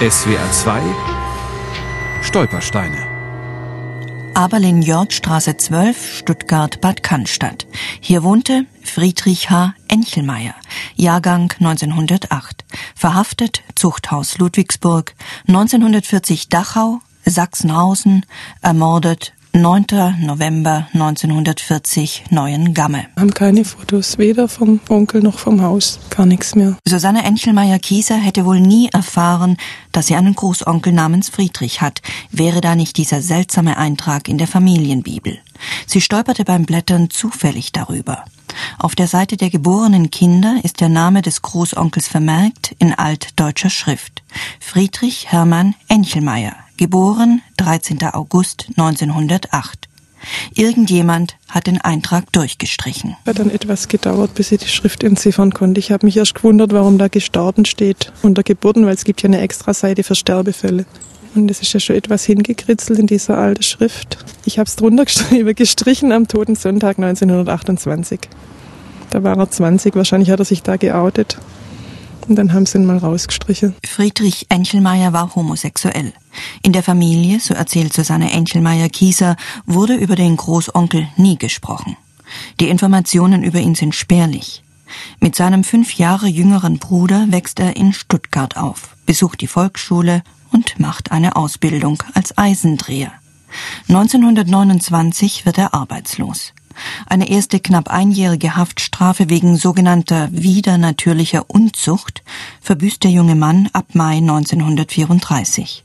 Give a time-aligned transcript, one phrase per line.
[0.00, 0.80] SWR 2
[2.22, 3.06] Stolpersteine
[4.32, 7.66] Aberlin-Jörg-Straße 12, Stuttgart-Bad Cannstatt.
[8.00, 9.74] Hier wohnte Friedrich H.
[9.88, 10.54] Enchelmeier,
[10.96, 12.64] Jahrgang 1908.
[12.94, 15.14] Verhaftet, Zuchthaus Ludwigsburg,
[15.48, 18.24] 1940 Dachau, Sachsenhausen,
[18.62, 19.86] ermordet 9.
[20.20, 23.06] November 1940 Neuengamme.
[23.14, 26.76] Wir haben keine Fotos, weder vom Onkel noch vom Haus, gar nichts mehr.
[26.86, 29.56] Susanne Enchelmeier-Kieser hätte wohl nie erfahren,
[29.90, 34.46] dass sie einen Großonkel namens Friedrich hat, wäre da nicht dieser seltsame Eintrag in der
[34.46, 35.38] Familienbibel.
[35.86, 38.24] Sie stolperte beim Blättern zufällig darüber.
[38.78, 44.22] Auf der Seite der geborenen Kinder ist der Name des Großonkels vermerkt in altdeutscher Schrift.
[44.60, 48.02] Friedrich Hermann Enchelmeier, geboren 13.
[48.04, 49.86] August 1908.
[50.54, 53.16] Irgendjemand hat den Eintrag durchgestrichen.
[53.26, 55.78] Hat dann etwas gedauert, bis ich die Schrift entziffern konnte.
[55.78, 59.26] Ich habe mich erst gewundert, warum da gestorben steht unter Geburten, weil es gibt ja
[59.26, 60.86] eine extra Seite für Sterbefälle.
[61.34, 64.16] Und es ist ja schon etwas hingekritzelt in dieser alten Schrift.
[64.46, 68.20] Ich habe es drunter geschrieben, gestrichen am Toten Sonntag 1928.
[69.10, 71.36] Da war er 20, wahrscheinlich hat er sich da geoutet.
[72.30, 73.74] Und dann haben sie ihn mal rausgestrichen.
[73.84, 76.12] Friedrich Enchelmeier war homosexuell.
[76.62, 79.34] In der Familie, so erzählt Susanne Enchelmeier-Kieser,
[79.66, 81.96] wurde über den Großonkel nie gesprochen.
[82.60, 84.62] Die Informationen über ihn sind spärlich.
[85.18, 90.78] Mit seinem fünf Jahre jüngeren Bruder wächst er in Stuttgart auf, besucht die Volksschule und
[90.78, 93.10] macht eine Ausbildung als Eisendreher.
[93.88, 96.52] 1929 wird er arbeitslos.
[97.06, 102.22] Eine erste knapp einjährige Haftstrafe wegen sogenannter widernatürlicher Unzucht
[102.60, 105.84] verbüßt der junge Mann ab Mai 1934.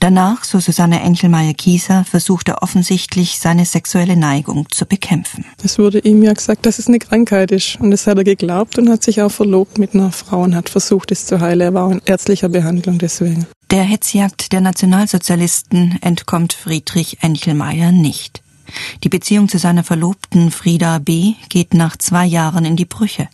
[0.00, 5.44] Danach, so Susanne Enchelmeier-Kieser, versucht er offensichtlich, seine sexuelle Neigung zu bekämpfen.
[5.62, 7.80] Es wurde ihm ja gesagt, dass es eine Krankheit ist.
[7.80, 10.68] Und das hat er geglaubt und hat sich auch verlobt mit einer Frau und hat
[10.68, 11.60] versucht, es zu heilen.
[11.60, 13.46] Er war in ärztlicher Behandlung deswegen.
[13.70, 18.42] Der Hetzjagd der Nationalsozialisten entkommt Friedrich Enchelmeier nicht.
[19.04, 21.34] Die Beziehung zu seiner Verlobten Frieda B.
[21.48, 23.28] geht nach zwei Jahren in die Brüche.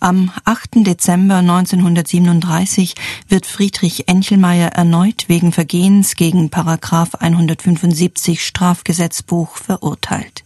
[0.00, 0.86] Am 8.
[0.86, 2.94] Dezember 1937
[3.28, 10.45] wird Friedrich Enchelmeier erneut wegen Vergehens gegen Paragraph 175 Strafgesetzbuch verurteilt.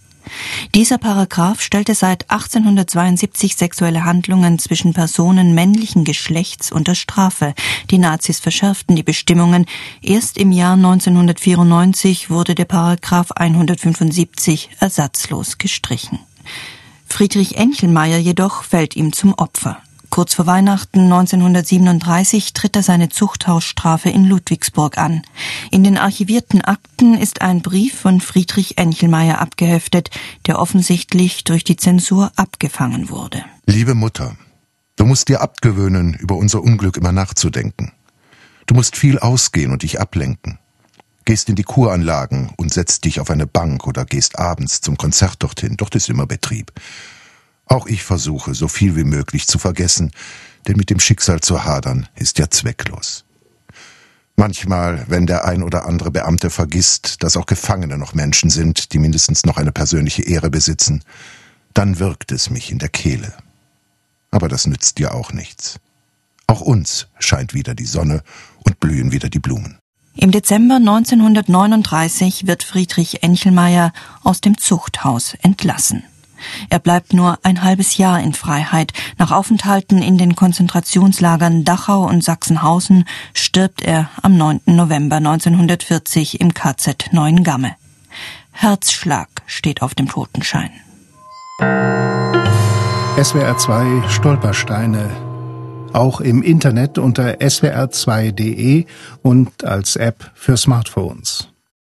[0.75, 7.55] Dieser Paragraph stellte seit 1872 sexuelle Handlungen zwischen Personen männlichen Geschlechts unter Strafe.
[7.91, 9.67] Die Nazis verschärften die Bestimmungen.
[10.03, 16.21] Erst im Jahr 1994 wurde der Paragraph 175 ersatzlos gestrichen.
[17.07, 19.83] Friedrich Enchelmeier jedoch fällt ihm zum Opfer.
[20.21, 25.23] Kurz vor Weihnachten 1937 tritt er seine Zuchthausstrafe in Ludwigsburg an.
[25.71, 30.11] In den archivierten Akten ist ein Brief von Friedrich Enchelmeier abgeheftet,
[30.47, 33.43] der offensichtlich durch die Zensur abgefangen wurde.
[33.65, 34.37] Liebe Mutter,
[34.97, 37.93] du musst dir abgewöhnen, über unser Unglück immer nachzudenken.
[38.67, 40.59] Du musst viel ausgehen und dich ablenken.
[41.25, 45.43] Gehst in die Kuranlagen und setzt dich auf eine Bank oder gehst abends zum Konzert
[45.43, 45.79] dorthin.
[45.79, 46.73] Dort ist immer Betrieb.
[47.71, 50.11] Auch ich versuche, so viel wie möglich zu vergessen,
[50.67, 53.25] denn mit dem Schicksal zu hadern ist ja zwecklos.
[54.35, 58.99] Manchmal, wenn der ein oder andere Beamte vergisst, dass auch Gefangene noch Menschen sind, die
[58.99, 61.05] mindestens noch eine persönliche Ehre besitzen,
[61.73, 63.35] dann wirkt es mich in der Kehle.
[64.33, 65.79] Aber das nützt dir auch nichts.
[66.49, 68.25] Auch uns scheint wieder die Sonne
[68.65, 69.79] und blühen wieder die Blumen.
[70.17, 73.93] Im Dezember 1939 wird Friedrich Enchelmeier
[74.25, 76.03] aus dem Zuchthaus entlassen.
[76.69, 78.93] Er bleibt nur ein halbes Jahr in Freiheit.
[79.19, 84.61] Nach Aufenthalten in den Konzentrationslagern Dachau und Sachsenhausen stirbt er am 9.
[84.67, 87.75] November 1940 im KZ Neuengamme.
[88.53, 90.71] Herzschlag steht auf dem Totenschein.
[93.23, 95.11] SWR 2 Stolpersteine.
[95.93, 98.87] Auch im Internet unter swr2.de
[99.23, 101.49] und als App für Smartphones.